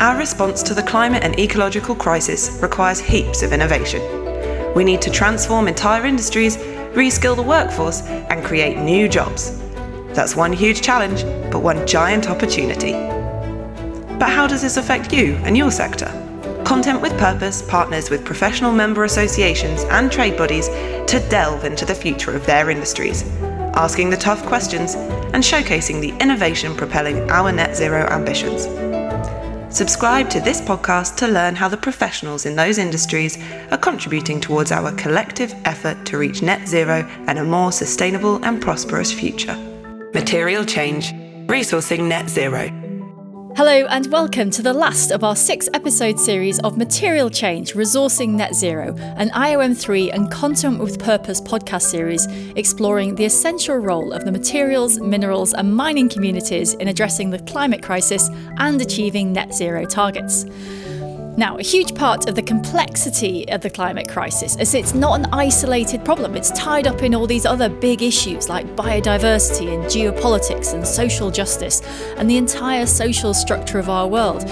[0.00, 4.00] Our response to the climate and ecological crisis requires heaps of innovation.
[4.72, 6.56] We need to transform entire industries,
[6.94, 9.60] reskill the workforce, and create new jobs.
[10.14, 12.92] That's one huge challenge, but one giant opportunity.
[14.20, 16.06] But how does this affect you and your sector?
[16.64, 20.68] Content with Purpose partners with professional member associations and trade bodies
[21.08, 23.24] to delve into the future of their industries,
[23.74, 28.87] asking the tough questions and showcasing the innovation propelling our net zero ambitions.
[29.70, 33.38] Subscribe to this podcast to learn how the professionals in those industries
[33.70, 38.62] are contributing towards our collective effort to reach net zero and a more sustainable and
[38.62, 39.56] prosperous future.
[40.14, 41.12] Material change,
[41.48, 42.87] resourcing net zero.
[43.58, 48.28] Hello, and welcome to the last of our six episode series of Material Change Resourcing
[48.28, 54.24] Net Zero, an IOM3 and Content with Purpose podcast series exploring the essential role of
[54.24, 59.84] the materials, minerals, and mining communities in addressing the climate crisis and achieving net zero
[59.84, 60.44] targets.
[61.38, 65.26] Now, a huge part of the complexity of the climate crisis is it's not an
[65.26, 66.34] isolated problem.
[66.34, 71.30] It's tied up in all these other big issues like biodiversity and geopolitics and social
[71.30, 71.80] justice
[72.16, 74.46] and the entire social structure of our world.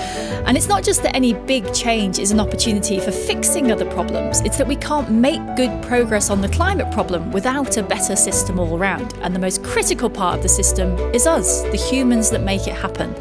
[0.47, 4.41] And it's not just that any big change is an opportunity for fixing other problems,
[4.43, 8.61] it's that we can't make good progress on the climate problem without a better system
[8.61, 9.13] all around.
[9.23, 12.75] And the most critical part of the system is us, the humans that make it
[12.75, 13.13] happen.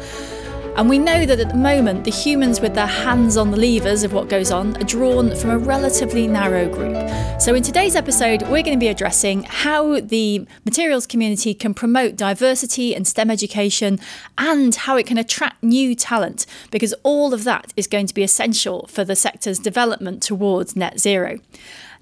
[0.76, 4.04] And we know that at the moment, the humans with their hands on the levers
[4.04, 6.94] of what goes on are drawn from a relatively narrow group.
[7.40, 12.14] So, in today's episode, we're going to be addressing how the materials community can promote
[12.14, 13.98] diversity and STEM education
[14.36, 18.22] and how it can attract new talent, because all of that is going to be
[18.22, 21.38] essential for the sector's development towards net zero.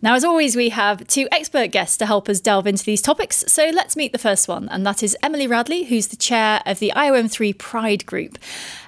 [0.02, 3.44] Now, as always, we have two expert guests to help us delve into these topics.
[3.46, 6.78] So let's meet the first one, and that is Emily Radley, who's the chair of
[6.78, 8.38] the IOM3 Pride Group.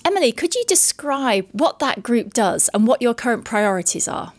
[0.04, 4.32] Emily, could you describe what that group does and what your current priorities are?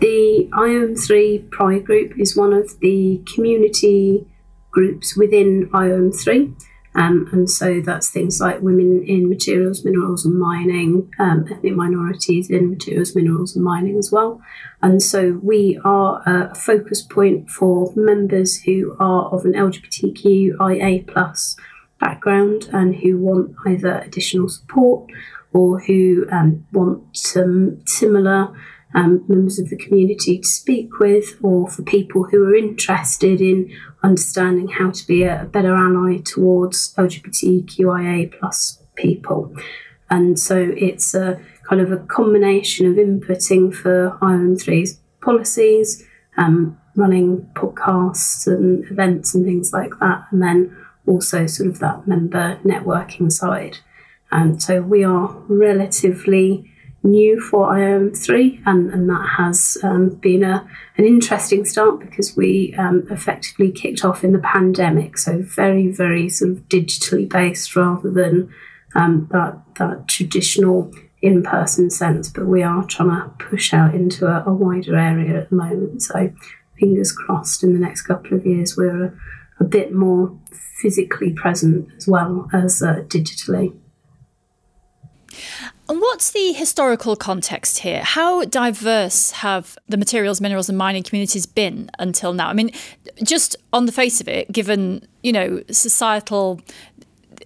[0.00, 4.26] The IOM3 Pride Group is one of the community
[4.70, 6.54] groups within IOM3.
[6.94, 12.50] Um, and so that's things like women in materials, minerals, and mining, um, ethnic minorities
[12.50, 14.40] in materials, minerals, and mining as well.
[14.82, 21.56] And so we are a focus point for members who are of an LGBTQIA plus
[22.00, 25.10] background and who want either additional support
[25.52, 28.52] or who um, want some similar
[28.94, 33.70] um, members of the community to speak with, or for people who are interested in
[34.02, 39.54] understanding how to be a, better ally towards LGBTQIA plus people.
[40.10, 46.04] And so it's a kind of a combination of inputting for IOM3's policies,
[46.38, 50.74] um, running podcasts and events and things like that, and then
[51.06, 53.78] also sort of that member networking side.
[54.30, 56.70] And so we are relatively
[57.02, 62.74] new for IOM3, and, and that has um, been a, an interesting start because we
[62.76, 68.10] um, effectively kicked off in the pandemic, so very, very sort of digitally based rather
[68.10, 68.52] than
[68.94, 70.92] um, that, that traditional
[71.22, 72.28] in person sense.
[72.28, 76.02] But we are trying to push out into a, a, wider area at the moment,
[76.02, 76.32] so
[76.78, 79.12] fingers crossed in the next couple of years we're a,
[79.58, 80.38] a bit more
[80.80, 83.76] physically present as well as uh, digitally.
[85.88, 88.02] And what's the historical context here?
[88.02, 92.48] How diverse have the materials, minerals, and mining communities been until now?
[92.48, 92.72] I mean,
[93.22, 96.60] just on the face of it, given you know societal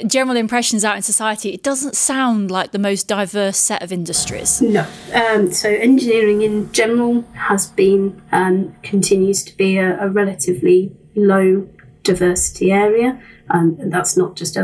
[0.07, 4.61] general impressions out in society, it doesn't sound like the most diverse set of industries.
[4.61, 4.87] No.
[5.15, 11.69] Um, so engineering in general has been and continues to be a, a relatively low
[12.03, 14.57] diversity area, um, and that's not just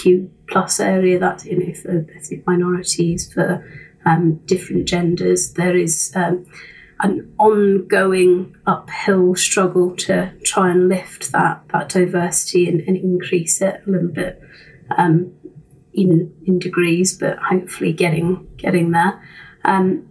[0.00, 3.64] LGBTQ plus area that you know for ethnic minorities for
[4.04, 6.46] um, different genders there is um,
[7.00, 13.82] an ongoing uphill struggle to try and lift that that diversity and, and increase it
[13.86, 14.42] a little bit
[14.96, 15.32] um,
[15.92, 19.22] in in degrees but hopefully getting getting there.
[19.64, 20.06] Um,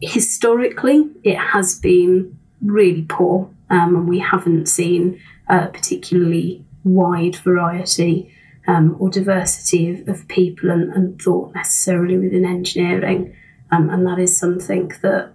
[0.00, 8.32] historically it has been really poor um, and we haven't seen a particularly wide variety
[8.68, 13.34] um, or diversity of, of people and, and, thought necessarily within engineering.
[13.72, 15.32] Um, and that is something that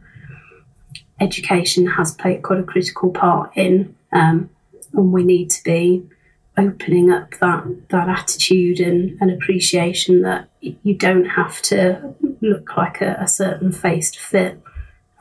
[1.19, 3.95] education has played quite a critical part in.
[4.11, 4.51] Um,
[4.93, 6.07] and we need to be
[6.57, 13.01] opening up that, that attitude and, and appreciation that you don't have to look like
[13.01, 14.61] a, a certain face to fit.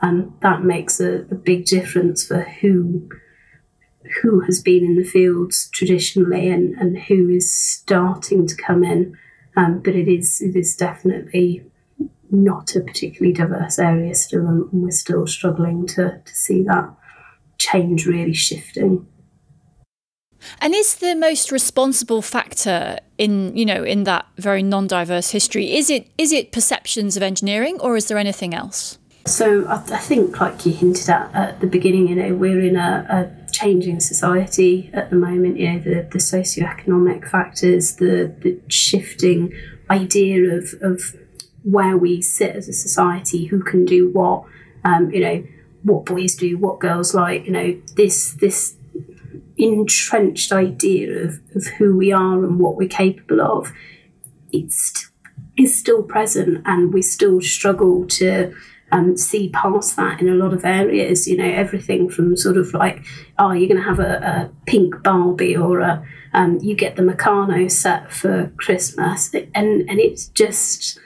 [0.03, 3.09] And that makes a, a big difference for who
[4.21, 9.17] who has been in the fields traditionally and, and who is starting to come in
[9.55, 11.63] Um, but it is it is definitely
[12.31, 16.89] not a particularly diverse area still, and we're still struggling to, to see that
[17.57, 19.05] change really shifting.
[20.59, 25.89] And is the most responsible factor in you know in that very non-diverse history is
[25.89, 28.97] it is it perceptions of engineering or is there anything else?
[29.25, 32.75] So I, I think, like you hinted at at the beginning, you know, we're in
[32.75, 35.57] a, a changing society at the moment.
[35.57, 39.53] You know, the the socioeconomic factors, the the shifting
[39.89, 41.15] idea of of
[41.63, 44.43] where we sit as a society, who can do what,
[44.83, 45.43] um, you know,
[45.83, 48.75] what boys do, what girls like, you know, this this
[49.57, 53.71] entrenched idea of, of who we are and what we're capable of,
[54.51, 55.09] it's
[55.57, 58.53] is still present and we still struggle to
[58.93, 61.27] um, see past that in a lot of areas.
[61.27, 63.03] You know, everything from sort of like,
[63.39, 67.01] oh, you're going to have a, a, pink Barbie or a, um, you get the
[67.01, 70.99] Meccano set for Christmas, and and it's just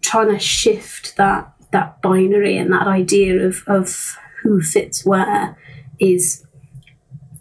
[0.00, 5.56] trying to shift that that binary and that idea of of who fits where
[6.00, 6.46] is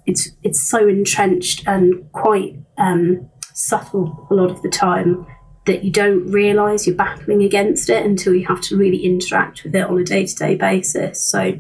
[0.06, 5.26] it's it's so entrenched and quite um, subtle a lot of the time
[5.65, 9.75] that you don't realize you're battling against it until you have to really interact with
[9.75, 11.60] it on a day-to-day basis so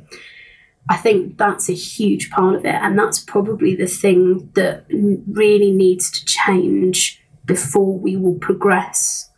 [0.89, 4.85] i think that's a huge part of it and that's probably the thing that
[5.27, 9.29] really needs to change before we will progress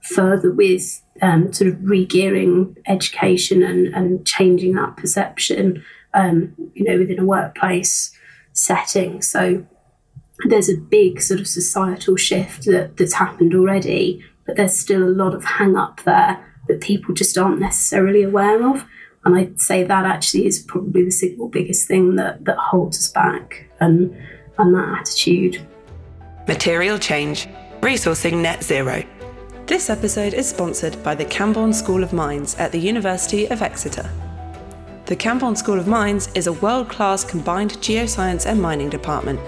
[0.00, 5.84] further with um, sort of regearing education and, and changing that perception
[6.14, 8.16] um, you know within a workplace
[8.52, 9.22] setting.
[9.22, 9.66] So
[10.48, 15.10] there's a big sort of societal shift that, that's happened already, but there's still a
[15.10, 18.84] lot of hang up there that people just aren't necessarily aware of.
[19.24, 23.10] And I'd say that actually is probably the single biggest thing that, that holds us
[23.10, 24.16] back um, and,
[24.58, 25.60] and that attitude.
[26.48, 27.46] Material change,
[27.80, 29.04] resourcing net zero.
[29.66, 34.10] This episode is sponsored by the Camborne School of Mines at the University of Exeter.
[35.06, 39.38] The Camborne School of Mines is a world class combined geoscience and mining department,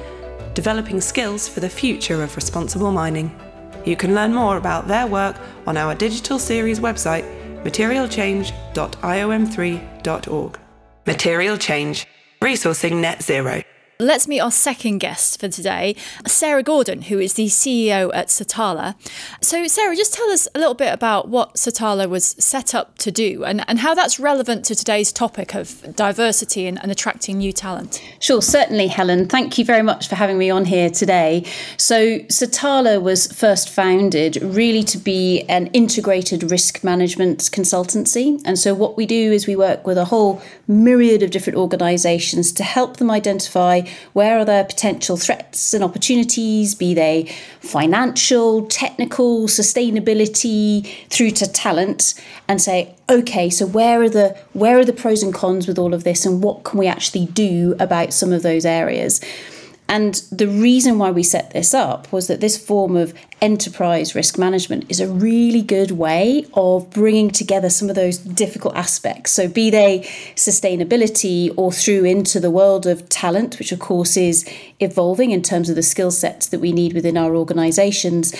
[0.54, 3.36] developing skills for the future of responsible mining.
[3.84, 7.26] You can learn more about their work on our digital series website,
[7.64, 10.58] materialchange.iom3.org.
[11.04, 12.06] Material Change,
[12.40, 13.60] resourcing net zero.
[14.02, 15.94] Let's meet our second guest for today,
[16.26, 18.96] Sarah Gordon, who is the CEO at Satarla.
[19.40, 23.12] So, Sarah, just tell us a little bit about what Satarla was set up to
[23.12, 27.52] do and, and how that's relevant to today's topic of diversity and, and attracting new
[27.52, 28.02] talent.
[28.18, 29.28] Sure, certainly, Helen.
[29.28, 31.44] Thank you very much for having me on here today.
[31.76, 38.42] So, Satarla was first founded really to be an integrated risk management consultancy.
[38.44, 42.50] And so, what we do is we work with a whole myriad of different organizations
[42.54, 43.82] to help them identify
[44.12, 52.14] where are there potential threats and opportunities, be they financial, technical, sustainability, through to talent,
[52.48, 55.94] and say, okay, so where are the where are the pros and cons with all
[55.94, 59.20] of this, and what can we actually do about some of those areas?
[59.92, 63.12] And the reason why we set this up was that this form of
[63.42, 68.74] enterprise risk management is a really good way of bringing together some of those difficult
[68.74, 69.32] aspects.
[69.32, 70.00] So, be they
[70.34, 74.48] sustainability or through into the world of talent, which of course is
[74.80, 78.34] evolving in terms of the skill sets that we need within our organizations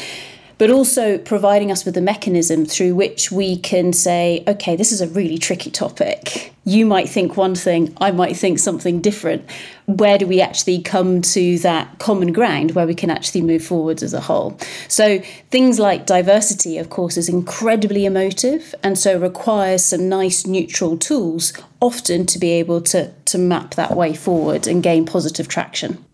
[0.62, 5.00] but also providing us with a mechanism through which we can say, okay, this is
[5.00, 6.54] a really tricky topic.
[6.64, 9.44] You might think one thing, I might think something different.
[9.86, 14.04] Where do we actually come to that common ground where we can actually move forwards
[14.04, 14.56] as a whole?
[14.86, 15.18] So,
[15.50, 21.52] things like diversity, of course, is incredibly emotive and so requires some nice neutral tools
[21.80, 26.04] often to be able to, to map that way forward and gain positive traction.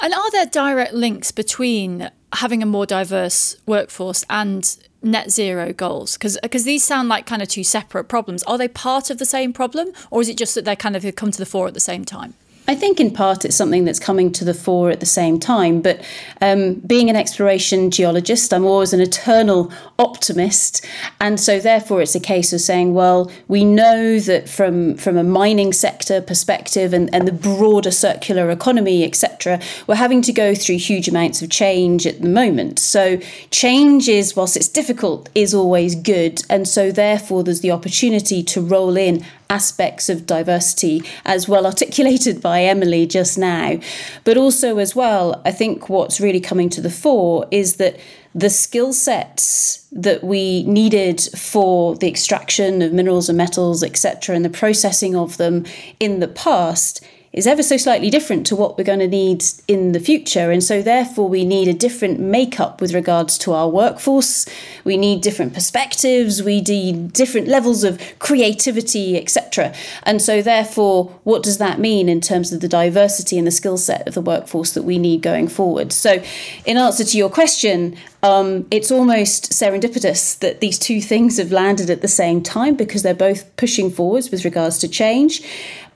[0.00, 6.16] And are there direct links between having a more diverse workforce and net zero goals?
[6.16, 8.42] Because these sound like kind of two separate problems.
[8.44, 11.16] Are they part of the same problem, or is it just that they kind of
[11.16, 12.34] come to the fore at the same time?
[12.68, 15.80] I think in part it's something that's coming to the fore at the same time.
[15.80, 16.04] But
[16.40, 20.84] um, being an exploration geologist, I'm always an eternal optimist,
[21.20, 25.24] and so therefore it's a case of saying, well, we know that from from a
[25.24, 30.78] mining sector perspective and, and the broader circular economy, etc., we're having to go through
[30.78, 32.78] huge amounts of change at the moment.
[32.78, 33.18] So
[33.50, 38.60] change is, whilst it's difficult, is always good, and so therefore there's the opportunity to
[38.60, 43.78] roll in aspects of diversity as well articulated by Emily just now.
[44.24, 47.98] But also, as well, I think what's really coming to the fore is that
[48.34, 54.44] the skill sets that we needed for the extraction of minerals and metals, etc., and
[54.44, 55.64] the processing of them
[55.98, 57.02] in the past
[57.36, 60.50] is ever so slightly different to what we're going to need in the future.
[60.50, 64.46] And so, therefore, we need a different makeup with regards to our workforce.
[64.84, 66.42] We need different perspectives.
[66.42, 69.74] We need different levels of creativity, etc.
[70.04, 73.76] And so, therefore, what does that mean in terms of the diversity and the skill
[73.76, 75.92] set of the workforce that we need going forward?
[75.92, 76.22] So,
[76.64, 81.90] in answer to your question, um, it's almost serendipitous that these two things have landed
[81.90, 85.42] at the same time because they're both pushing forwards with regards to change.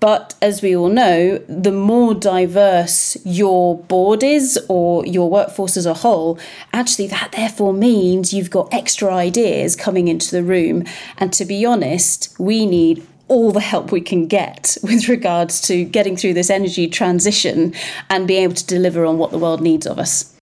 [0.01, 5.85] But as we all know, the more diverse your board is or your workforce as
[5.85, 6.39] a whole,
[6.73, 10.85] actually, that therefore means you've got extra ideas coming into the room.
[11.19, 15.85] And to be honest, we need all the help we can get with regards to
[15.85, 17.75] getting through this energy transition
[18.09, 20.35] and being able to deliver on what the world needs of us.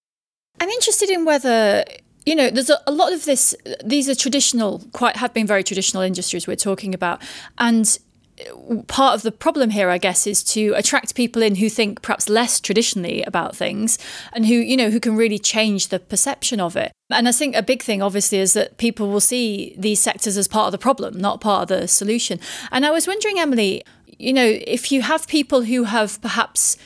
[0.61, 1.85] I'm interested in whether
[2.27, 5.65] you know there's a, a, lot of this these are traditional quite have been very
[5.65, 7.23] traditional industries we're talking about.
[7.59, 7.99] And
[8.39, 12.03] uh, part of the problem here i guess is to attract people in who think
[12.03, 13.99] perhaps less traditionally about things
[14.33, 16.93] and who you know who can really change the perception of it.
[17.11, 20.49] And i think a big thing obviously is that people will see these sectors as
[20.49, 22.39] part of the problem not part of the solution.
[22.71, 23.83] And i was wondering emily
[24.19, 26.77] you know if you have people who have perhaps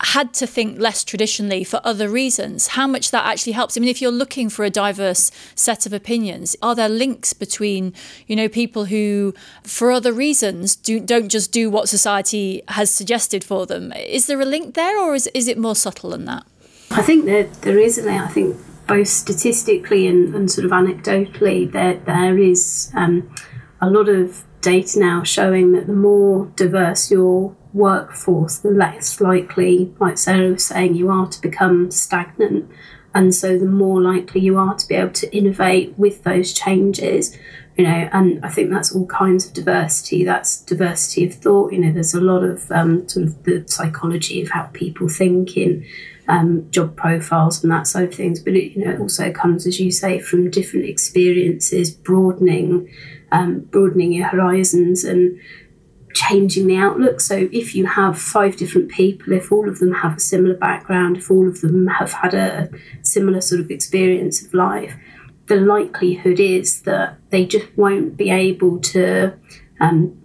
[0.00, 3.76] had to think less traditionally for other reasons, how much that actually helps.
[3.76, 7.94] I mean, if you're looking for a diverse set of opinions, are there links between,
[8.26, 13.42] you know, people who, for other reasons, do, don't just do what society has suggested
[13.42, 13.92] for them?
[13.92, 16.44] Is there a link there, or is, is it more subtle than that?
[16.90, 21.70] I think that there is, and I think both statistically and, and sort of anecdotally,
[21.70, 23.28] there there is um,
[23.80, 29.94] a lot of data now showing that the more diverse your workforce, the less likely,
[30.00, 32.68] like Sarah was saying, you are to become stagnant.
[33.14, 37.38] And so the more likely you are to be able to innovate with those changes,
[37.76, 40.24] you know, and I think that's all kinds of diversity.
[40.24, 41.72] That's diversity of thought.
[41.72, 45.56] You know, there's a lot of um, sort of the psychology of how people think
[45.56, 45.86] in
[46.26, 48.40] um, job profiles and that side of things.
[48.40, 52.90] But it, you know, it also comes, as you say, from different experiences, broadening,
[53.32, 55.40] um, broadening your horizons and
[56.14, 57.20] changing the outlook.
[57.20, 61.18] So if you have five different people, if all of them have a similar background,
[61.18, 62.70] if all of them have had a
[63.02, 64.94] similar sort of experience of life,
[65.46, 69.32] the likelihood is that they just won't be able to
[69.80, 70.18] um,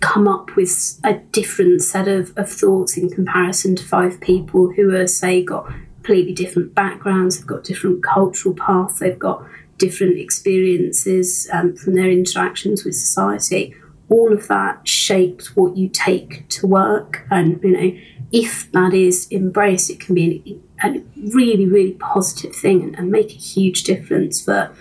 [0.00, 4.94] come up with a different set of, of thoughts in comparison to five people who
[4.94, 9.44] are, say, got completely different backgrounds, they've got different cultural paths, they've got
[9.78, 13.74] different experiences um, from their interactions with society
[14.08, 17.26] all of that shapes what you take to work.
[17.30, 17.98] And, you know,
[18.32, 23.30] if that is embraced, it can be a really, really positive thing and, and make
[23.30, 24.74] a huge difference for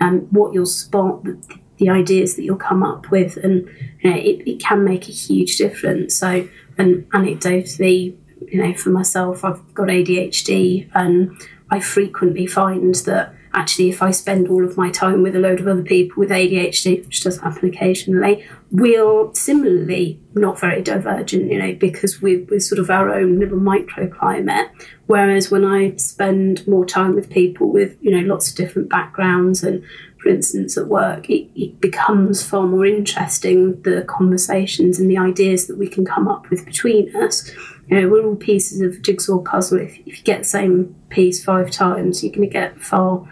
[0.00, 1.38] um, what you'll spot, the,
[1.78, 3.36] the, ideas that you'll come up with.
[3.38, 3.68] And,
[4.00, 6.16] you know, it, it can make a huge difference.
[6.16, 6.46] So,
[6.76, 8.16] and anecdotally,
[8.48, 14.10] you know, for myself, I've got ADHD and I frequently find that actually, if I
[14.10, 17.40] spend all of my time with a load of other people with ADHD, which does
[17.40, 23.14] happen occasionally, we're similarly not very divergent, you know, because we're, we're sort of our
[23.14, 24.68] own little microclimate.
[25.06, 29.62] Whereas when I spend more time with people with, you know, lots of different backgrounds
[29.62, 29.84] and
[30.24, 35.66] for instance, at work, it, it, becomes far more interesting the conversations and the ideas
[35.66, 37.50] that we can come up with between us.
[37.88, 39.80] You know, we're all pieces of a jigsaw puzzle.
[39.80, 43.28] If, if you get the same piece five times, you're going to get far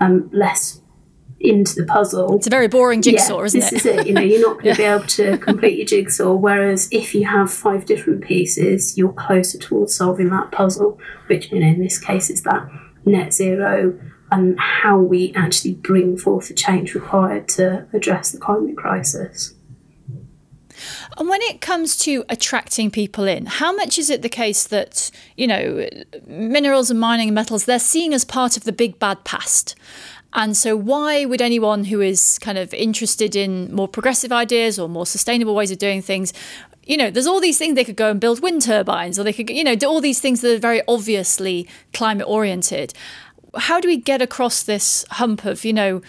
[0.00, 0.80] um, less
[1.40, 2.36] into the puzzle.
[2.36, 3.74] It's a very boring jigsaw, yeah, isn't this it?
[3.74, 4.06] This is it.
[4.06, 4.96] You know, you're not going to yeah.
[4.96, 6.34] be able to complete your jigsaw.
[6.34, 10.98] Whereas if you have five different pieces, you're closer towards solving that puzzle.
[11.26, 12.68] Which, you know, in this case, is that
[13.04, 13.98] net zero
[14.30, 19.54] and how we actually bring forth the change required to address the climate crisis.
[21.18, 25.10] And when it comes to attracting people in, how much is it the case that,
[25.36, 25.88] you know,
[26.26, 29.74] minerals and mining and metals, they're seen as part of the big bad past?
[30.32, 34.88] And so, why would anyone who is kind of interested in more progressive ideas or
[34.88, 36.32] more sustainable ways of doing things,
[36.84, 39.32] you know, there's all these things they could go and build wind turbines or they
[39.32, 42.94] could, you know, do all these things that are very obviously climate oriented
[43.56, 46.02] how do we get across this hump of, you know,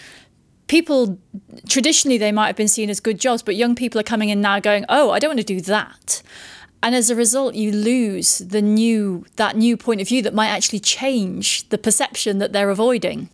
[0.72, 1.20] people
[1.68, 4.40] traditionally they might have been seen as good jobs, but young people are coming in
[4.40, 6.24] now going, oh, I don't want to do that.
[6.82, 10.48] And as a result, you lose the new that new point of view that might
[10.48, 13.30] actually change the perception that they're avoiding.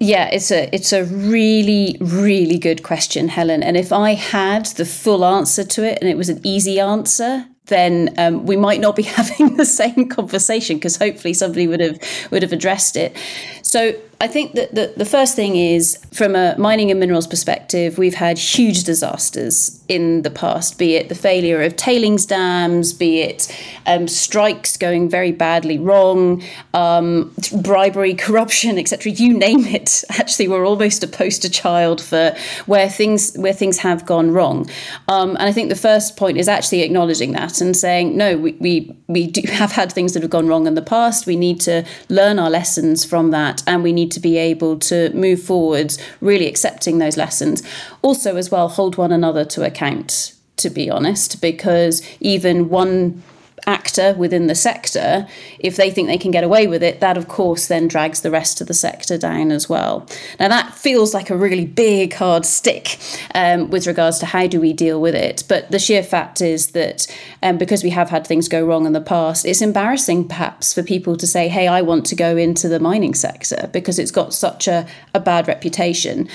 [0.00, 3.62] Yeah, it's a it's a really really good question, Helen.
[3.62, 7.46] And if I had the full answer to it and it was an easy answer,
[7.66, 11.98] then um, we might not be having the same conversation because hopefully somebody would have
[12.32, 13.16] would have addressed it.
[13.62, 17.98] So I think that the, the first thing is from a mining and minerals perspective,
[17.98, 23.20] we've had huge disasters in the past, be it the failure of tailings dams, be
[23.20, 23.56] it
[23.86, 26.42] um, strikes going very badly wrong,
[26.74, 27.32] um,
[27.62, 29.12] bribery, corruption, etc.
[29.12, 30.02] You name it.
[30.10, 32.34] Actually, we're almost a poster child for
[32.66, 34.68] where things where things have gone wrong.
[35.06, 38.52] Um, and I think the first point is actually acknowledging that and saying, no, we,
[38.54, 41.24] we, we do have had things that have gone wrong in the past.
[41.24, 45.10] We need to learn our lessons from that and we need to be able to
[45.14, 47.62] move forwards, really accepting those lessons.
[48.02, 53.22] Also, as well, hold one another to account, to be honest, because even one
[53.66, 55.26] actor within the sector,
[55.58, 58.30] if they think they can get away with it, that of course then drags the
[58.30, 60.06] rest of the sector down as well.
[60.38, 62.98] Now that feels like a really big, hard stick
[63.34, 65.44] um, with regards to how do we deal with it.
[65.48, 67.06] But the sheer fact is that
[67.42, 70.82] um, because we have had things go wrong in the past, it's embarrassing perhaps for
[70.82, 74.34] people to say, hey, I want to go into the mining sector because it's got
[74.34, 76.28] such a, a bad reputation.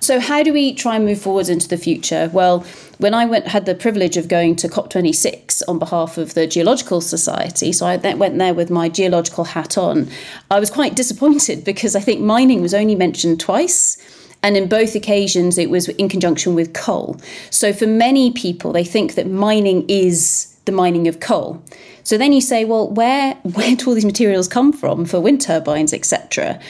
[0.00, 2.30] So, how do we try and move forwards into the future?
[2.32, 2.64] Well,
[2.98, 7.00] when I went had the privilege of going to COP26 on behalf of the Geological
[7.00, 10.08] Society, so I went there with my geological hat on.
[10.50, 13.96] I was quite disappointed because I think mining was only mentioned twice.
[14.40, 17.20] And in both occasions, it was in conjunction with coal.
[17.50, 21.60] So for many people, they think that mining is the mining of coal.
[22.04, 25.40] So then you say, well, where where do all these materials come from for wind
[25.40, 26.60] turbines, etc.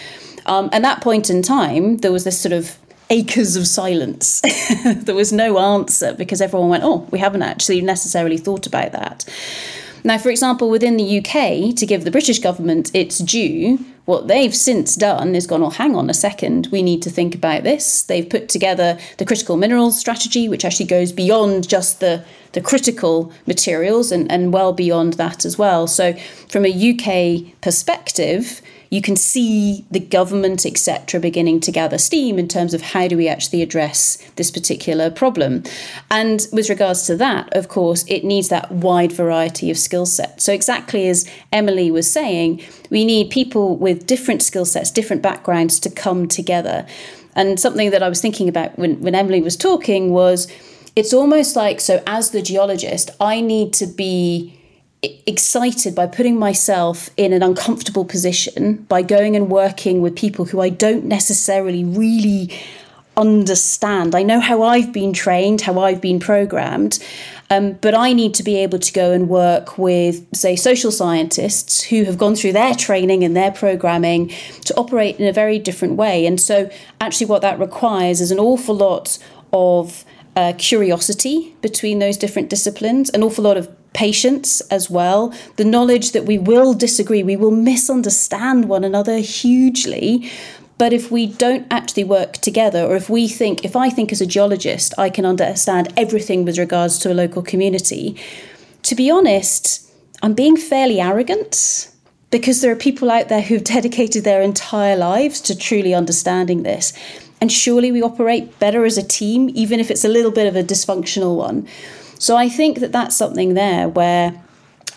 [0.46, 2.76] Um, at that point in time, there was this sort of
[3.10, 4.40] acres of silence.
[4.84, 9.24] there was no answer because everyone went, oh, we haven't actually necessarily thought about that.
[10.04, 14.54] Now, for example, within the UK, to give the British government its due, what they've
[14.54, 18.02] since done is gone, oh, hang on a second, we need to think about this.
[18.04, 23.32] They've put together the critical minerals strategy, which actually goes beyond just the, the critical
[23.46, 25.86] materials and, and well beyond that as well.
[25.86, 26.14] So,
[26.48, 32.48] from a UK perspective, you can see the government, etc., beginning to gather steam in
[32.48, 35.62] terms of how do we actually address this particular problem.
[36.10, 40.44] And with regards to that, of course, it needs that wide variety of skill sets.
[40.44, 45.78] So, exactly as Emily was saying, we need people with different skill sets, different backgrounds
[45.80, 46.86] to come together.
[47.34, 50.48] And something that I was thinking about when, when Emily was talking was
[50.96, 54.57] it's almost like so, as the geologist, I need to be
[55.02, 60.60] excited by putting myself in an uncomfortable position by going and working with people who
[60.60, 62.50] I don't necessarily really
[63.16, 64.14] understand.
[64.14, 66.98] I know how I've been trained, how I've been programmed,
[67.50, 71.82] um, but I need to be able to go and work with, say, social scientists
[71.82, 74.28] who have gone through their training and their programming
[74.64, 76.26] to operate in a very different way.
[76.26, 79.18] And so, actually, what that requires is an awful lot
[79.52, 80.04] of
[80.36, 86.12] uh, curiosity between those different disciplines, an awful lot of patience as well, the knowledge
[86.12, 90.30] that we will disagree, we will misunderstand one another hugely.
[90.78, 94.20] But if we don't actually work together, or if we think, if I think as
[94.20, 98.16] a geologist, I can understand everything with regards to a local community,
[98.84, 99.90] to be honest,
[100.22, 101.90] I'm being fairly arrogant
[102.30, 106.92] because there are people out there who've dedicated their entire lives to truly understanding this.
[107.40, 110.56] And surely we operate better as a team, even if it's a little bit of
[110.56, 111.68] a dysfunctional one.
[112.18, 114.42] So I think that that's something there where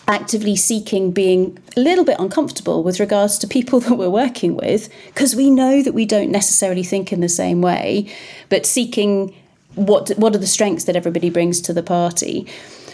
[0.08, 4.92] actively seeking being a little bit uncomfortable with regards to people that we're working with
[5.06, 8.12] because we know that we don't necessarily think in the same way
[8.48, 9.34] but seeking
[9.74, 12.46] what what are the strengths that everybody brings to the party.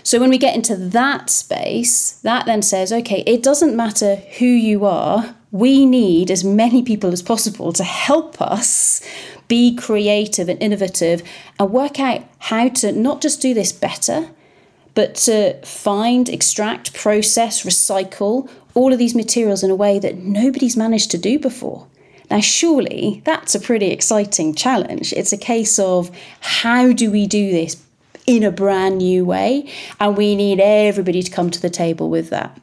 [0.05, 4.47] So when we get into that space that then says okay it doesn't matter who
[4.47, 9.01] you are we need as many people as possible to help us
[9.49, 11.23] be creative and innovative
[11.59, 14.29] and work out how to not just do this better,
[14.95, 20.77] but to find, extract, process, recycle all of these materials in a way that nobody's
[20.77, 21.87] managed to do before.
[22.31, 25.13] Now, surely that's a pretty exciting challenge.
[25.15, 27.83] It's a case of how do we do this
[28.27, 29.71] in a brand new way?
[29.99, 32.61] And we need everybody to come to the table with that.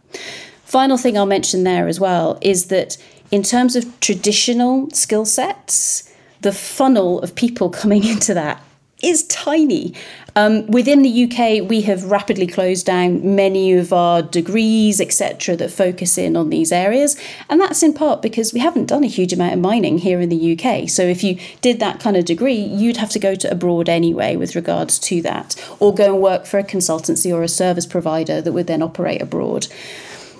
[0.63, 2.97] Final thing I'll mention there as well is that
[3.31, 6.11] in terms of traditional skill sets,
[6.45, 8.61] the funnel of people coming into that
[9.03, 9.93] is tiny.
[10.35, 15.71] Um, within the UK, we have rapidly closed down many of our degrees, etc., that
[15.71, 17.17] focus in on these areas.
[17.49, 20.29] And that's in part because we haven't done a huge amount of mining here in
[20.29, 20.87] the UK.
[20.87, 24.35] So if you did that kind of degree, you'd have to go to abroad anyway
[24.35, 28.39] with regards to that, or go and work for a consultancy or a service provider
[28.41, 29.67] that would then operate abroad.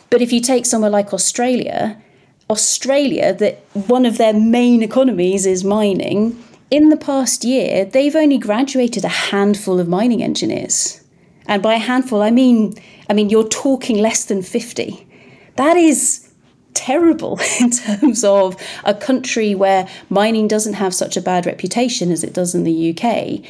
[0.09, 2.01] But if you take somewhere like Australia,
[2.49, 8.37] Australia, that one of their main economies is mining, in the past year, they've only
[8.37, 11.01] graduated a handful of mining engineers.
[11.47, 12.73] And by a handful, I mean,
[13.09, 15.07] I mean you're talking less than 50.
[15.55, 16.25] That is
[16.73, 22.23] terrible in terms of a country where mining doesn't have such a bad reputation as
[22.23, 23.41] it does in the UK.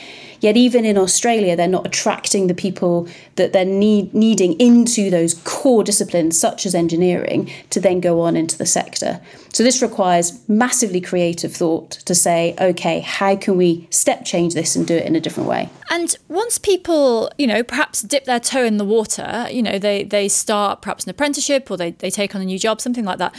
[0.42, 5.34] Yet, even in Australia, they're not attracting the people that they're need, needing into those
[5.44, 9.22] core disciplines, such as engineering, to then go on into the sector.
[9.54, 14.76] So, this requires massively creative thought to say, okay, how can we step change this
[14.76, 15.70] and do it in a different way?
[15.90, 20.04] And once people, you know, perhaps dip their toe in the water, you know, they,
[20.04, 23.20] they start perhaps an apprenticeship or they, they take on a new job, something like
[23.20, 23.36] that.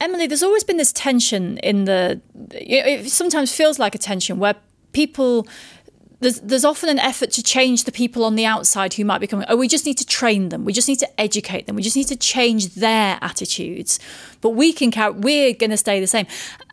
[0.00, 4.54] Emily, there's always been this tension in the, it sometimes feels like a tension where
[4.92, 5.46] people
[6.20, 9.26] there's there's often an effort to change the people on the outside who might be
[9.26, 9.46] coming.
[9.48, 10.64] Oh, we just need to train them.
[10.64, 11.76] We just need to educate them.
[11.76, 13.98] We just need to change their attitudes.
[14.40, 16.26] But we can carry, we're going to stay the same.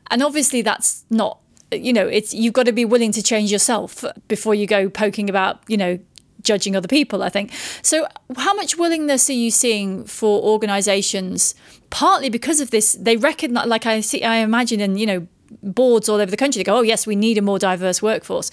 [0.09, 1.39] And obviously, that's not.
[1.71, 5.29] You know, it's you've got to be willing to change yourself before you go poking
[5.29, 5.61] about.
[5.67, 5.99] You know,
[6.41, 7.21] judging other people.
[7.23, 7.51] I think
[7.81, 8.07] so.
[8.37, 11.55] How much willingness are you seeing for organisations?
[11.89, 13.67] Partly because of this, they recognise.
[13.67, 15.27] Like I see, I imagine in you know
[15.61, 16.59] boards all over the country.
[16.59, 18.51] They go, oh yes, we need a more diverse workforce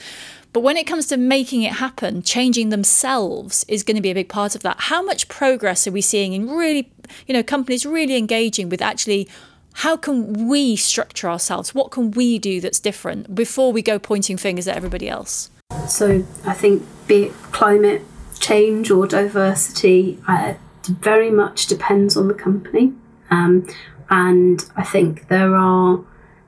[0.53, 4.15] but when it comes to making it happen, changing themselves is going to be a
[4.15, 4.77] big part of that.
[4.79, 6.91] How much progress are we seeing in really,
[7.27, 9.29] you know, companies really engaging with actually
[9.75, 11.75] how can we structure ourselves?
[11.75, 15.51] What can we do that's different before we go pointing fingers at everybody else?
[15.87, 18.03] So I think be it climate
[18.41, 20.55] change or diversity, uh,
[20.89, 22.93] very much depends on the company.
[23.31, 23.69] Um,
[24.09, 26.01] and I think there are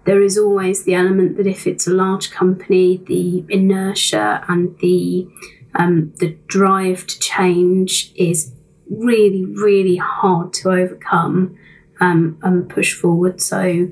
[0.05, 5.29] there is always the element that if it's a large company, the inertia and the
[5.75, 8.53] um, the drive to change is
[8.91, 11.57] really, really hard to overcome
[12.01, 13.41] um, and push forward.
[13.41, 13.88] So,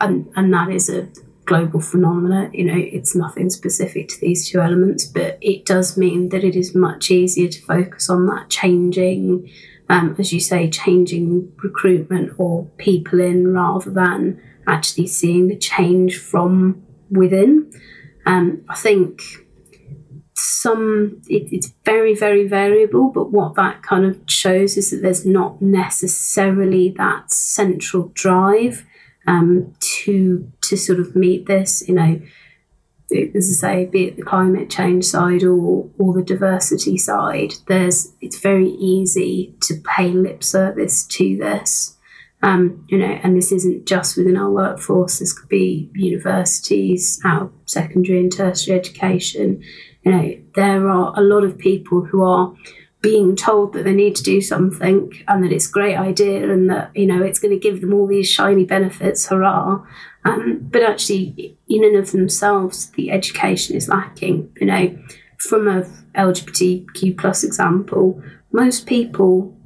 [0.00, 1.08] and, and that is a
[1.44, 2.52] global phenomenon.
[2.52, 6.56] You know, it's nothing specific to these two elements, but it does mean that it
[6.56, 9.50] is much easier to focus on that changing,
[9.88, 16.18] um, as you say, changing recruitment or people in rather than actually seeing the change
[16.18, 17.72] from within.
[18.26, 19.22] Um, I think
[20.34, 25.26] some it, it's very very variable, but what that kind of shows is that there's
[25.26, 28.84] not necessarily that central drive
[29.26, 31.86] um, to to sort of meet this.
[31.88, 32.20] You know,
[33.12, 38.12] as I say, be it the climate change side or or the diversity side, there's
[38.20, 41.96] it's very easy to pay lip service to this.
[42.40, 45.18] Um, you know, and this isn't just within our workforce.
[45.18, 49.62] This could be universities, our secondary and tertiary education.
[50.02, 52.54] You know, there are a lot of people who are
[53.00, 56.68] being told that they need to do something and that it's a great idea and
[56.68, 59.84] that you know it's going to give them all these shiny benefits, hurrah!
[60.24, 64.50] Um, but actually, in and of themselves, the education is lacking.
[64.60, 64.98] You know,
[65.38, 65.82] from a
[66.14, 68.22] LGBTQ plus example,
[68.52, 69.56] most people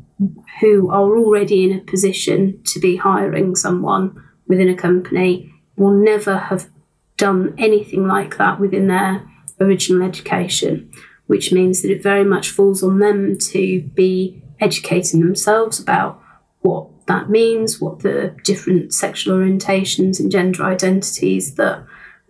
[0.60, 6.36] who are already in a position to be hiring someone within a company will never
[6.36, 6.68] have
[7.16, 9.26] done anything like that within their
[9.60, 10.90] original education,
[11.26, 16.20] which means that it very much falls on them to be educating themselves about
[16.60, 21.84] what that means, what the different sexual orientations and gender identities that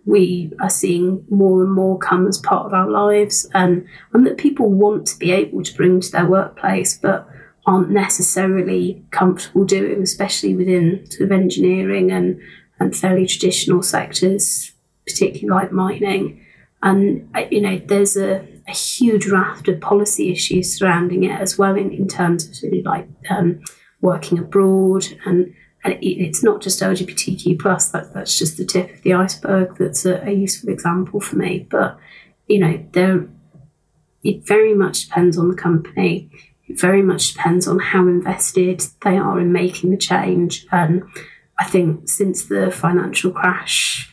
[0.05, 4.37] we are seeing more and more come as part of our lives and, and that
[4.37, 7.27] people want to be able to bring to their workplace, but
[7.65, 12.39] aren't necessarily comfortable doing, especially within sort of engineering and,
[12.79, 14.73] and fairly traditional sectors,
[15.05, 16.45] particularly like mining.
[16.81, 21.57] And, uh, you know, there's a, a huge raft of policy issues surrounding it as
[21.57, 23.61] well in, in terms of sort of like um,
[24.01, 27.89] working abroad and and it's not just LGBTQ plus.
[27.89, 29.75] That, that's just the tip of the iceberg.
[29.77, 31.67] That's a, a useful example for me.
[31.69, 31.97] But
[32.47, 33.27] you know, there
[34.23, 36.29] it very much depends on the company.
[36.79, 40.65] Very much depends on how invested they are in making the change.
[40.71, 41.03] And
[41.59, 44.09] I think since the financial crash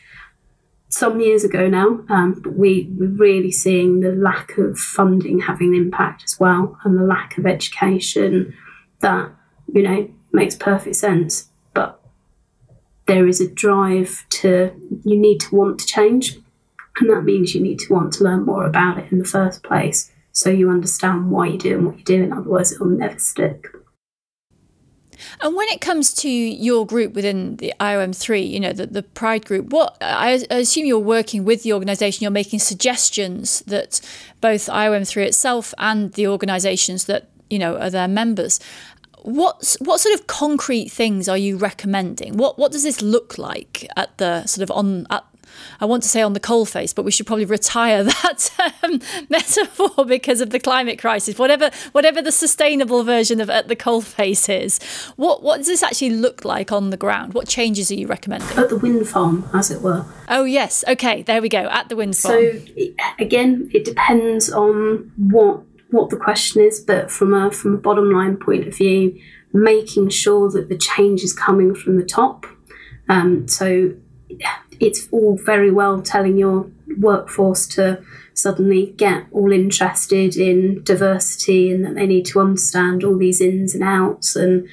[0.89, 5.81] some years ago now, um, we, we're really seeing the lack of funding having an
[5.81, 8.53] impact as well, and the lack of education
[8.99, 9.31] that,
[9.73, 11.47] you know, makes perfect sense.
[11.73, 11.99] But
[13.05, 14.71] there is a drive to,
[15.03, 16.37] you need to want to change,
[16.99, 19.63] and that means you need to want to learn more about it in the first
[19.63, 23.67] place so you understand why you're doing what you're doing, otherwise, it'll never stick.
[25.41, 29.45] And when it comes to your group within the IOM3, you know, the, the Pride
[29.45, 34.01] group, what I, I assume you're working with the organisation, you're making suggestions that
[34.39, 38.59] both IOM3 itself and the organisations that, you know, are their members.
[39.23, 42.37] What what sort of concrete things are you recommending?
[42.37, 45.23] What what does this look like at the sort of on at
[45.79, 48.99] I want to say on the coal face, but we should probably retire that um,
[49.29, 51.37] metaphor because of the climate crisis.
[51.37, 54.79] Whatever whatever the sustainable version of at the coal face is,
[55.15, 57.33] what what does this actually look like on the ground?
[57.33, 58.49] What changes are you recommending?
[58.57, 60.05] At the wind farm, as it were.
[60.29, 61.67] Oh yes, okay, there we go.
[61.69, 62.35] At the wind farm.
[62.35, 62.85] So
[63.19, 68.11] again, it depends on what what the question is, but from a from a bottom
[68.11, 69.19] line point of view,
[69.53, 72.45] making sure that the change is coming from the top.
[73.09, 73.93] Um, so
[74.81, 81.85] it's all very well telling your workforce to suddenly get all interested in diversity and
[81.85, 84.67] that they need to understand all these ins and outs and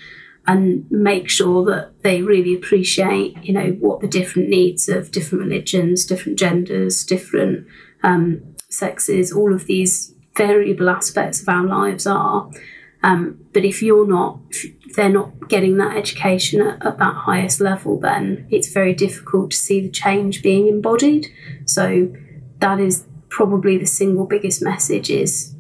[0.47, 5.44] and make sure that they really appreciate you know what the different needs of different
[5.44, 7.66] religions different genders different
[8.03, 12.51] um, sexes all of these variable aspects of our lives are.
[13.03, 14.38] Um, but if you're not,
[14.94, 19.57] they're not getting that education at, at, that highest level, then it's very difficult to
[19.57, 21.27] see the change being embodied.
[21.64, 22.14] So
[22.59, 25.55] that is probably the single biggest message: is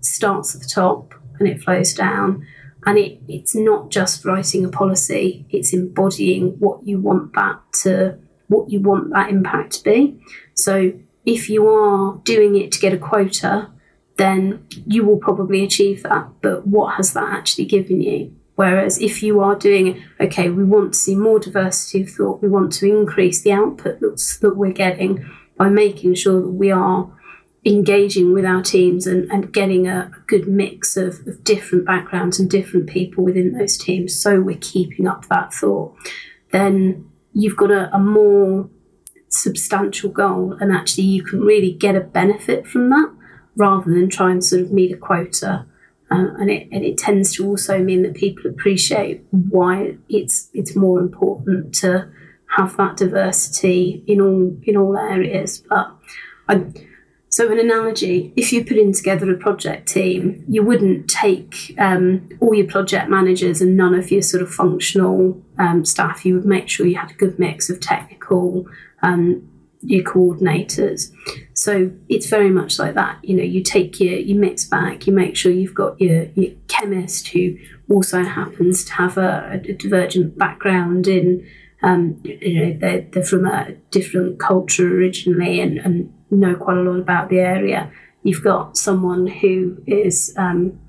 [0.00, 2.46] starts at the top and it flows down.
[2.86, 8.18] And it, it's not just writing a policy; it's embodying what you want that to,
[8.48, 10.20] what you want that impact to be.
[10.54, 10.92] So
[11.24, 13.70] if you are doing it to get a quota,
[14.16, 16.28] then you will probably achieve that.
[16.42, 18.34] But what has that actually given you?
[18.56, 22.48] Whereas if you are doing, okay, we want to see more diversity of thought, we
[22.48, 27.10] want to increase the output that's, that we're getting by making sure that we are
[27.64, 32.50] engaging with our teams and, and getting a, good mix of, of different backgrounds and
[32.50, 35.94] different people within those teams so we're keeping up that thought,
[36.50, 38.68] then you've got a, a more
[39.28, 43.12] substantial goal and actually you can really get a benefit from that
[43.56, 45.66] rather than try and sort of meet a quota.
[46.10, 50.76] Uh, and, it, and it tends to also mean that people appreciate why it's it's
[50.76, 52.08] more important to
[52.56, 55.62] have that diversity in all in all areas.
[55.68, 55.90] But
[56.48, 56.66] I,
[57.30, 62.54] so an analogy: if you're putting together a project team, you wouldn't take um, all
[62.54, 66.24] your project managers and none of your sort of functional um, staff.
[66.24, 68.66] You would make sure you had a good mix of technical
[69.02, 69.48] um,
[69.84, 71.12] your coordinators.
[71.54, 73.22] So it's very much like that.
[73.22, 76.52] You know, you take your, your mix back, you make sure you've got your, your
[76.68, 77.56] chemist who
[77.90, 81.46] also happens to have a, a divergent background in,
[81.82, 86.82] um, you know, they're, they're from a different culture originally and, and know quite a
[86.82, 87.92] lot about the area.
[88.22, 90.80] You've got someone who is um,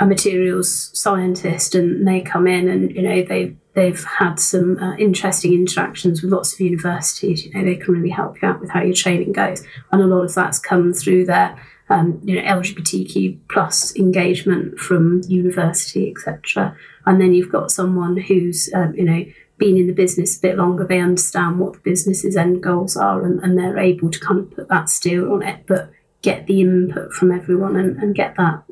[0.00, 4.96] a materials scientist and they come in and, you know, they they've had some uh,
[4.96, 7.44] interesting interactions with lots of universities.
[7.44, 10.06] You know, they can really help you out with how your training goes, and a
[10.06, 11.58] lot of that's come through their
[11.88, 16.76] um, you know LGBTQ plus engagement from university, etc.
[17.06, 19.24] And then you've got someone who's um, you know
[19.58, 20.84] been in the business a bit longer.
[20.84, 24.50] They understand what the business's end goals are, and, and they're able to kind of
[24.50, 28.64] put that steer on it, but get the input from everyone and, and get that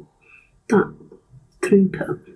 [0.68, 0.92] that
[1.62, 2.29] throughput.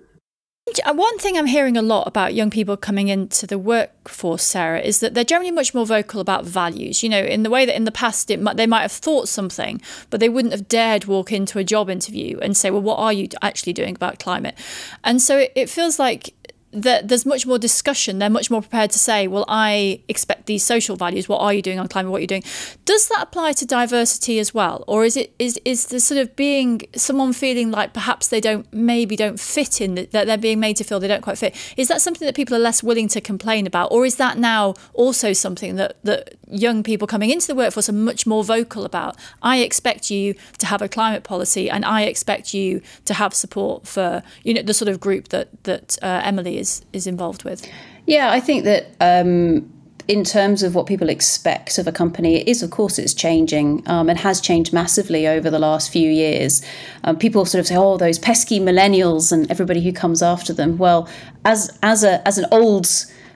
[0.67, 4.79] Uh, one thing I'm hearing a lot about young people coming into the workforce, Sarah,
[4.79, 7.03] is that they're generally much more vocal about values.
[7.03, 9.79] You know, in the way that in the past it they might have thought something,
[10.09, 13.13] but they wouldn't have dared walk into a job interview and say, "Well, what are
[13.13, 14.55] you actually doing about climate?"
[15.03, 16.33] And so it, it feels like
[16.75, 18.19] that there's much more discussion.
[18.19, 21.29] They're much more prepared to say, well, I expect these social values.
[21.29, 22.11] What are you doing on climate?
[22.11, 22.43] What are you doing?
[22.83, 24.83] Does that apply to diversity as well?
[24.87, 28.71] Or is it is is the sort of being someone feeling like perhaps they don't
[28.73, 31.55] maybe don't fit in that they're being made to feel they don't quite fit?
[31.77, 33.91] Is that something that people are less willing to complain about?
[33.91, 37.93] Or is that now also something that, that young people coming into the workforce are
[37.93, 39.15] much more vocal about?
[39.41, 43.87] I expect you to have a climate policy and I expect you to have support
[43.87, 47.43] for you know the sort of group that that uh, Emily is is is involved
[47.43, 47.59] with?
[48.05, 49.69] Yeah, I think that um,
[50.07, 53.67] in terms of what people expect of a company, it is, of course, it's changing
[53.87, 56.61] um, and has changed massively over the last few years.
[57.03, 60.77] Um, people sort of say, "Oh, those pesky millennials and everybody who comes after them."
[60.77, 61.07] Well,
[61.43, 62.87] as as a as an old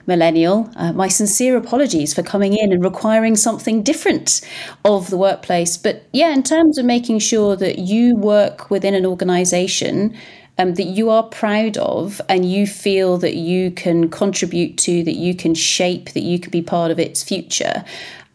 [0.06, 4.40] millennial, uh, my sincere apologies for coming in and requiring something different
[4.84, 5.76] of the workplace.
[5.76, 10.16] But yeah, in terms of making sure that you work within an organization
[10.60, 15.16] um, that you are proud of and you feel that you can contribute to, that
[15.16, 17.82] you can shape, that you can be part of its future,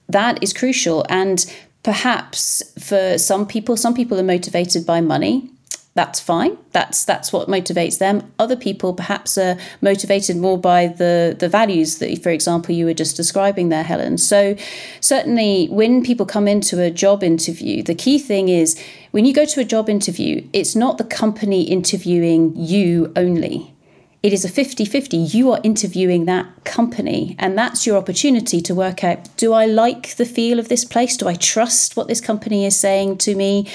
[0.10, 1.06] that is crucial.
[1.08, 1.46] And
[1.84, 5.52] perhaps for some people, some people are motivated by money
[5.96, 6.58] that's fine.
[6.74, 8.30] That's that's what motivates them.
[8.38, 12.94] Other people perhaps are motivated more by the the values that, for example, you were
[12.94, 14.18] just describing there, Helen.
[14.18, 14.58] So
[15.00, 18.78] certainly, when people come into a job interview, the key thing is
[19.16, 23.74] when you go to a job interview, it's not the company interviewing you only.
[24.22, 25.16] It is a 50 50.
[25.16, 27.36] You are interviewing that company.
[27.40, 31.16] And that's your opportunity to work out do I like the feel of this place?
[31.16, 33.68] Do I trust what this company is saying to me?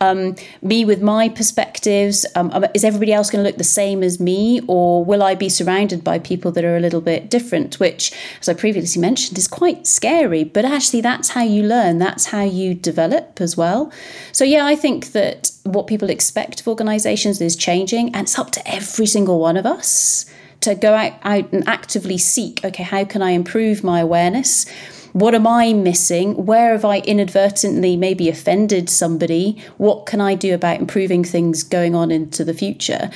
[0.00, 4.18] Um, me with my perspectives, um, is everybody else going to look the same as
[4.18, 4.60] me?
[4.66, 7.78] Or will I be surrounded by people that are a little bit different?
[7.78, 10.44] Which, as I previously mentioned, is quite scary.
[10.44, 13.92] But actually, that's how you learn, that's how you develop as well.
[14.32, 18.50] So, yeah, I think that what people expect of organizations is changing, and it's up
[18.52, 20.24] to every single one of us
[20.60, 24.68] to go out, out and actively seek okay, how can I improve my awareness?
[25.12, 26.44] What am I missing?
[26.44, 29.62] Where have I inadvertently maybe offended somebody?
[29.78, 33.10] What can I do about improving things going on into the future?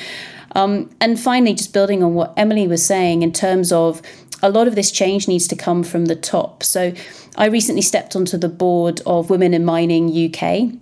[0.55, 4.03] Um, and finally, just building on what Emily was saying in terms of
[4.43, 6.63] a lot of this change needs to come from the top.
[6.63, 6.93] So
[7.37, 10.73] I recently stepped onto the board of Women in Mining UK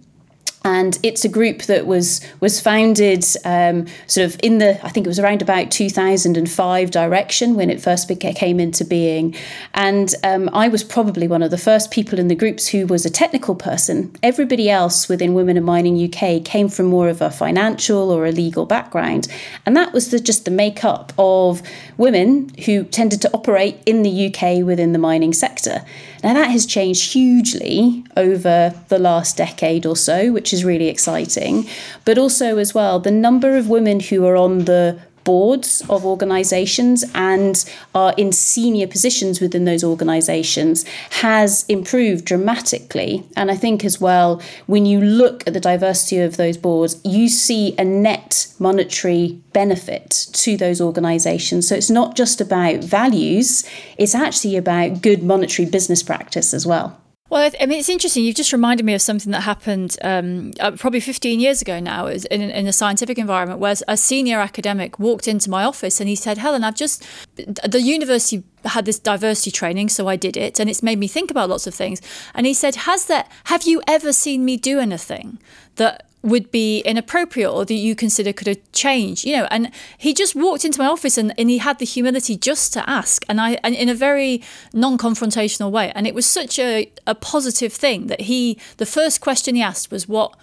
[0.64, 5.06] and it's a group that was was founded um, sort of in the I think
[5.06, 9.34] it was around about 2005 direction when it first came into being,
[9.74, 13.06] and um, I was probably one of the first people in the groups who was
[13.06, 14.14] a technical person.
[14.22, 18.32] Everybody else within Women in Mining UK came from more of a financial or a
[18.32, 19.28] legal background,
[19.64, 21.62] and that was the, just the makeup of
[21.96, 25.84] women who tended to operate in the UK within the mining sector.
[26.22, 31.66] Now, that has changed hugely over the last decade or so, which is really exciting.
[32.04, 37.04] But also, as well, the number of women who are on the boards of organizations
[37.14, 43.24] and are in senior positions within those organizations has improved dramatically.
[43.36, 47.28] And I think as well, when you look at the diversity of those boards, you
[47.28, 51.68] see a net monetary benefit to those organizations.
[51.68, 57.00] So it's not just about values, it's actually about good monetary business practice as well.
[57.30, 58.24] Well, I mean, it's interesting.
[58.24, 62.08] You've just reminded me of something that happened um, uh, probably 15 years ago now
[62.08, 66.16] in, in a scientific environment where a senior academic walked into my office and he
[66.16, 70.68] said, Helen, I've just, the university had this diversity training, so I did it, and
[70.68, 72.02] it's made me think about lots of things.
[72.34, 75.38] And he said, Has that, have you ever seen me do anything
[75.76, 80.12] that would be inappropriate or that you consider could have changed you know and he
[80.12, 83.40] just walked into my office and, and he had the humility just to ask and
[83.40, 88.06] i and in a very non-confrontational way and it was such a, a positive thing
[88.08, 90.36] that he the first question he asked was what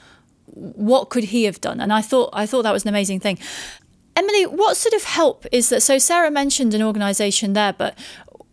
[0.45, 3.37] what could he have done and i thought i thought that was an amazing thing
[4.17, 5.83] Emily, what sort of help is that?
[5.83, 7.95] So Sarah mentioned an organisation there, but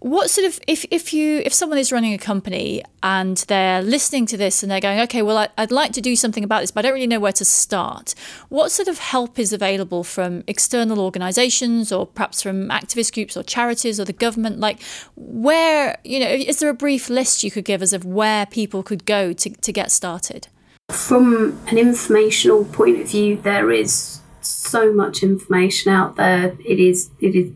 [0.04, 4.26] what sort of if, if you if someone is running a company and they're listening
[4.26, 6.70] to this and they're going okay well I, would like to do something about this
[6.70, 8.14] but i don't really know where to start
[8.50, 13.42] what sort of help is available from external organizations or perhaps from activist groups or
[13.42, 14.58] charities or the government?
[14.58, 14.82] Like
[15.16, 18.82] where you know is there a brief list you could give us of where people
[18.82, 20.48] could go to, to get started?
[20.90, 26.56] From an informational point of view there is so much information out there.
[26.64, 27.52] It is it is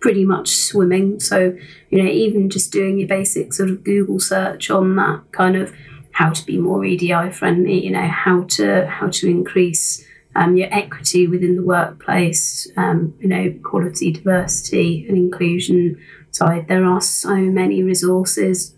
[0.00, 1.20] pretty much swimming.
[1.20, 1.56] So,
[1.90, 5.74] you know, even just doing your basic sort of Google search on that kind of
[6.12, 10.68] how to be more EDI friendly, you know, how to how to increase um, your
[10.72, 16.68] equity within the workplace, um, you know, quality, diversity, and inclusion side.
[16.68, 18.74] There are so many resources,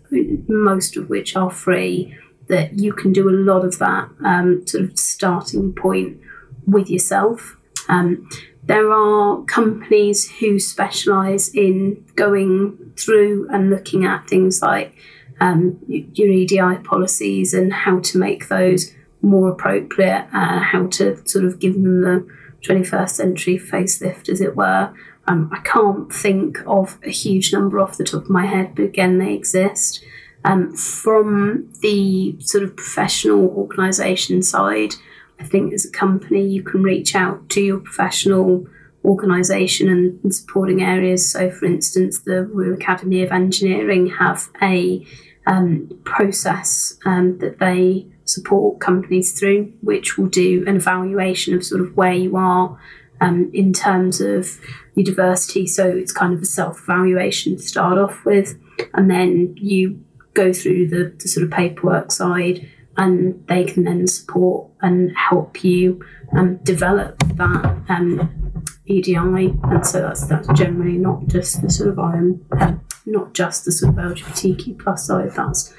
[0.47, 2.15] most of which are free,
[2.47, 6.19] that you can do a lot of that um, sort of starting point
[6.65, 7.57] with yourself.
[7.87, 8.27] Um,
[8.63, 14.95] there are companies who specialise in going through and looking at things like
[15.39, 21.45] um, your EDI policies and how to make those more appropriate, uh, how to sort
[21.45, 22.27] of give them the
[22.61, 24.93] 21st century facelift, as it were.
[25.27, 28.85] Um, I can't think of a huge number off the top of my head, but
[28.85, 30.03] again, they exist.
[30.43, 34.95] Um, from the sort of professional organisation side,
[35.41, 38.67] I think as a company, you can reach out to your professional
[39.03, 41.31] organisation and, and, supporting areas.
[41.31, 45.03] So, for instance, the Royal Academy of Engineering have a
[45.47, 51.81] um, process um, that they support companies through, which will do an evaluation of sort
[51.81, 52.79] of where you are
[53.19, 54.59] um, in terms of
[54.93, 55.65] your diversity.
[55.65, 58.59] So, it's kind of a self evaluation to start off with,
[58.93, 64.07] and then you go through the, the sort of paperwork side and they can then
[64.07, 69.15] support and help you um, develop that um, EDI.
[69.15, 73.71] And so that's that's generally not just the sort of I um, not just the
[73.71, 75.31] sort of LGBTQ plus side.
[75.31, 75.73] That's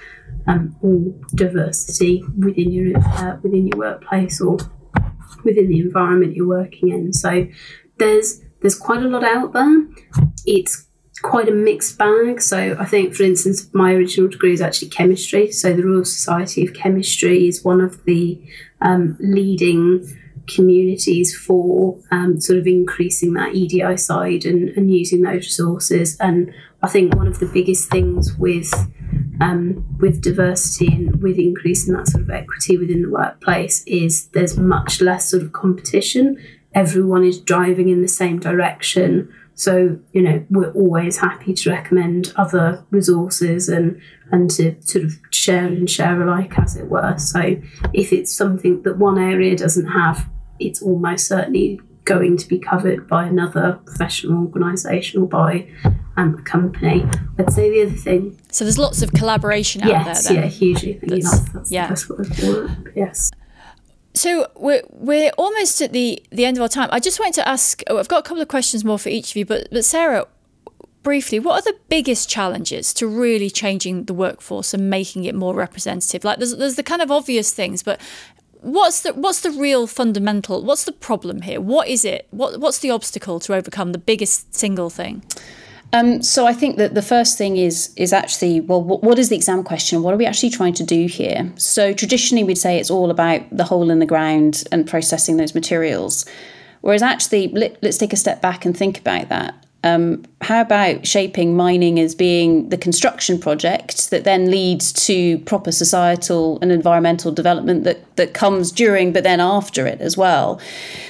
[0.47, 4.57] um, all diversity within your uh, within your workplace or
[5.45, 7.13] within the environment you're working in.
[7.13, 7.47] So
[7.99, 9.87] there's there's quite a lot out there.
[10.47, 10.87] It's
[11.23, 12.43] quite a mixed bag.
[12.43, 15.51] So I think, for instance, my original degree is actually chemistry.
[15.53, 18.41] So the Royal Society of Chemistry is one of the
[18.81, 20.07] um, leading
[20.49, 26.17] communities for um, sort of increasing that EDI side and, and using those resources.
[26.19, 26.53] And
[26.83, 28.73] I think one of the biggest things with
[29.41, 34.57] um, with diversity and with increasing that sort of equity within the workplace is there's
[34.57, 36.39] much less sort of competition.
[36.75, 39.33] Everyone is driving in the same direction.
[39.55, 44.01] So, you know, we're always happy to recommend other resources and,
[44.31, 47.17] and to sort of share and share alike, as it were.
[47.19, 47.57] So,
[47.93, 50.29] if it's something that one area doesn't have,
[50.59, 55.69] it's almost certainly going to be covered by another professional organisation or by
[56.17, 57.07] um, a company.
[57.39, 58.39] I'd say the other thing.
[58.51, 60.45] So there's lots of collaboration out yes, there.
[60.45, 61.01] Yes, yeah, hugely.
[61.03, 61.93] That's, that's, that's yeah.
[61.93, 62.93] it.
[62.97, 63.32] Yes.
[64.15, 66.89] So we're we're almost at the the end of our time.
[66.93, 67.83] I just wanted to ask.
[67.89, 70.27] Oh, I've got a couple of questions more for each of you, but but Sarah,
[71.03, 75.55] briefly, what are the biggest challenges to really changing the workforce and making it more
[75.55, 76.25] representative?
[76.25, 78.01] Like there's there's the kind of obvious things, but
[78.61, 80.63] what's the what's the real fundamental?
[80.63, 81.61] What's the problem here?
[81.61, 82.27] What is it?
[82.31, 83.93] What what's the obstacle to overcome?
[83.93, 85.23] The biggest single thing.
[85.95, 89.29] Um, so I think that the first thing is is actually well, what, what is
[89.29, 90.03] the exam question?
[90.03, 91.53] What are we actually trying to do here?
[91.57, 95.55] So traditionally, we'd say it's all about the hole in the ground and processing those
[95.55, 96.25] materials,
[96.81, 99.55] whereas actually, let, us take a step back and think about that.
[99.85, 105.73] Um, how about shaping mining as being the construction project that then leads to proper
[105.73, 110.61] societal and environmental development that, that comes during but then after it as well?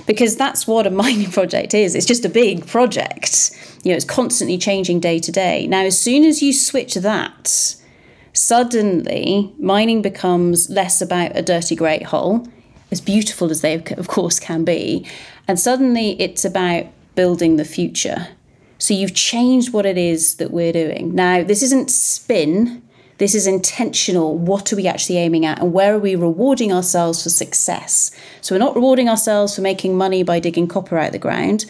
[0.06, 1.94] Because that's what a mining project is.
[1.94, 3.50] It's just a big project.
[3.84, 5.66] You know, it's constantly changing day to day.
[5.66, 7.76] Now, as soon as you switch that,
[8.32, 12.48] suddenly mining becomes less about a dirty great hole,
[12.90, 15.06] as beautiful as they of course can be,
[15.46, 18.28] and suddenly it's about building the future
[18.82, 21.14] so you've changed what it is that we're doing.
[21.14, 22.82] Now, this isn't spin,
[23.18, 24.36] this is intentional.
[24.36, 25.60] What are we actually aiming at?
[25.60, 28.10] And where are we rewarding ourselves for success?
[28.40, 31.64] So we're not rewarding ourselves for making money by digging copper out of the ground.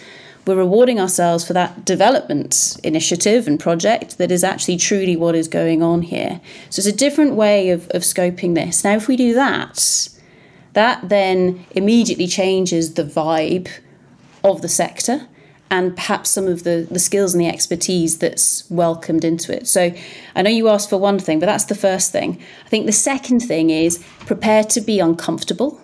[0.47, 5.49] We're rewarding ourselves for that development initiative and project that is actually truly what is
[5.49, 6.41] going on here.
[6.71, 8.85] So it's a different way of, of scoping this.
[8.85, 10.09] Now, if we do that,
[10.73, 13.69] that then immediately changes the vibe
[14.43, 15.29] of the sector
[15.73, 19.67] and perhaps some of the, the skills and the expertise that's welcomed into it.
[19.67, 19.91] So
[20.37, 22.39] I know you asked for one thing, but that's the first thing.
[22.67, 25.81] I think the second thing is prepare to be uncomfortable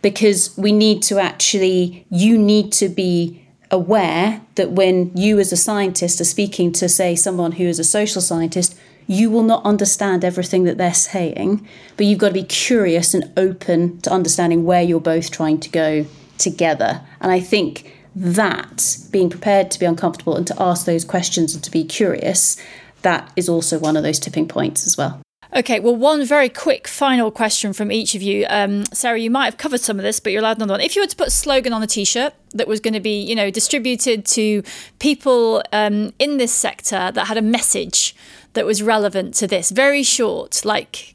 [0.00, 5.56] because we need to actually, you need to be aware that when you as a
[5.56, 10.24] scientist are speaking to, say, someone who is a social scientist, you will not understand
[10.24, 11.66] everything that they're saying,
[11.96, 15.68] but you've got to be curious and open to understanding where you're both trying to
[15.68, 16.06] go
[16.38, 17.00] together.
[17.20, 21.62] And I think that being prepared to be uncomfortable and to ask those questions and
[21.62, 22.56] to be curious,
[23.02, 25.20] that is also one of those tipping points as well.
[25.54, 28.46] Okay, well, one very quick final question from each of you.
[28.48, 30.80] Um, Sarah, you might have covered some of this, but you're allowed another one.
[30.80, 33.22] If you were to put a slogan on a T-shirt that was going to be,
[33.22, 34.62] you know, distributed to
[34.98, 38.16] people um, in this sector that had a message
[38.54, 41.14] that was relevant to this, very short, like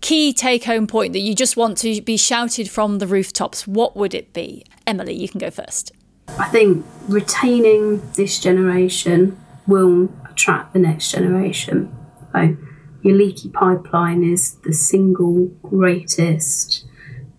[0.00, 4.14] key take-home point that you just want to be shouted from the rooftops, what would
[4.14, 4.64] it be?
[4.86, 5.92] Emily, you can go first.
[6.28, 11.94] I think retaining this generation will attract the next generation.
[12.32, 12.56] So
[13.02, 16.84] your leaky pipeline is the single greatest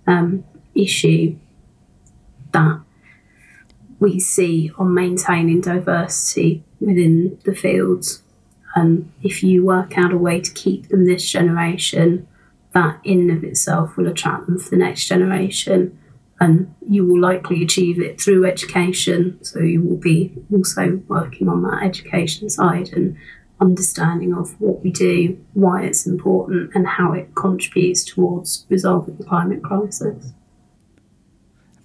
[0.07, 1.37] um, issue
[2.51, 2.81] that
[3.99, 8.21] we see on maintaining diversity within the fields.
[8.75, 12.27] And if you work out a way to keep them this generation,
[12.73, 15.97] that in and of itself will attract them for the next generation
[16.39, 19.43] and you will likely achieve it through education.
[19.43, 23.17] So you will be also working on that education side and
[23.61, 29.23] understanding of what we do, why it's important, and how it contributes towards resolving the
[29.23, 30.33] climate crisis.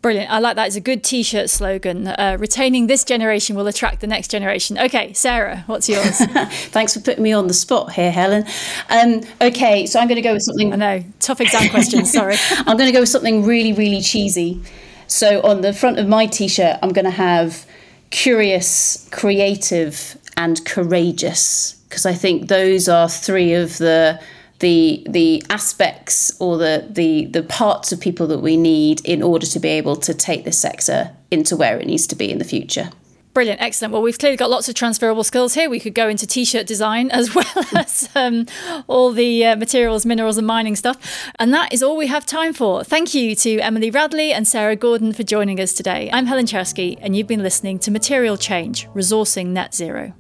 [0.02, 0.30] Brilliant.
[0.30, 0.68] I like that.
[0.68, 2.06] It's a good t shirt slogan.
[2.06, 4.78] Uh, retaining this generation will attract the next generation.
[4.78, 6.18] Okay, Sarah, what's yours?
[6.70, 8.46] Thanks for putting me on the spot here, Helen.
[8.88, 10.72] Um, okay, so I'm going to go with something.
[10.72, 12.36] I know, tough exam question, sorry.
[12.50, 14.62] I'm going to go with something really, really cheesy.
[15.06, 17.66] So on the front of my t shirt, I'm going to have
[18.08, 24.18] curious, creative, and courageous, because I think those are three of the
[24.60, 29.46] the the aspects or the the the parts of people that we need in order
[29.46, 32.44] to be able to take this sector into where it needs to be in the
[32.44, 32.90] future.
[33.32, 33.92] Brilliant, excellent.
[33.92, 35.70] Well, we've clearly got lots of transferable skills here.
[35.70, 37.46] We could go into t-shirt design as well
[37.76, 38.46] as um,
[38.88, 41.30] all the uh, materials, minerals, and mining stuff.
[41.38, 42.82] And that is all we have time for.
[42.82, 46.10] Thank you to Emily Radley and Sarah Gordon for joining us today.
[46.12, 50.12] I'm Helen Czerski, and you've been listening to Material Change: Resourcing Net Zero.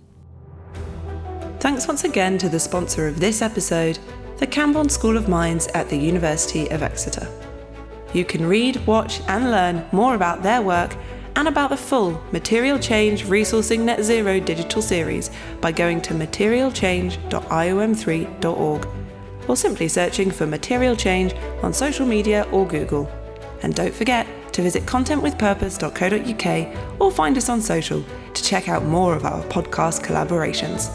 [1.58, 3.98] Thanks once again to the sponsor of this episode
[4.40, 7.28] the Camborne School of Mines at the University of Exeter.
[8.14, 10.96] You can read, watch, and learn more about their work
[11.36, 15.30] and about the full Material Change Resourcing Net Zero digital series
[15.60, 18.88] by going to materialchange.iom3.org
[19.46, 23.10] or simply searching for Material Change on social media or Google.
[23.62, 29.14] And don't forget to visit contentwithpurpose.co.uk or find us on social to check out more
[29.14, 30.90] of our podcast collaborations.